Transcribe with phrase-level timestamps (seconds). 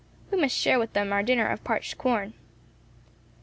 [0.31, 2.33] We must share with them our dinner of parched corn."